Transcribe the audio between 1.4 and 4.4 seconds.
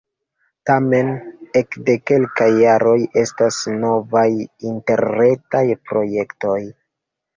ekde kelkaj jaroj estas novaj